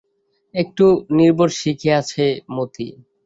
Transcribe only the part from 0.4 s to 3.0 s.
একটু নির্ভর শিখিয়াছে মতি।